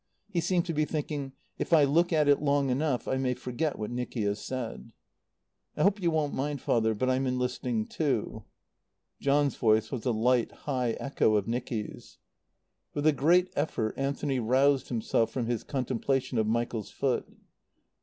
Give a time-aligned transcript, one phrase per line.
[0.31, 3.77] He seemed to be thinking: "If I look at it long enough I may forget
[3.77, 4.93] what Nicky has said."
[5.77, 8.43] "I hope you won't mind, Father; but I'm enlisting too."
[9.19, 12.17] John's voice was a light, high echo of Nicky's.
[12.95, 17.27] With a great effort Anthony roused himself from his contemplation of Michael's foot.